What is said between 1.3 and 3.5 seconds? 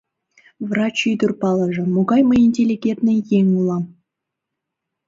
палыже, могай мый интеллигентный еҥ